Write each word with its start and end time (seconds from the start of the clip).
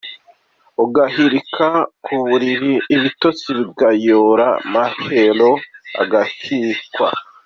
Ugahirika 0.83 1.67
ku 2.03 2.13
buriri 2.27 2.73
ibitotsi 2.95 3.47
bikayora 3.57 4.47
mahero 4.73 5.51
agahwikwa. 6.01 7.07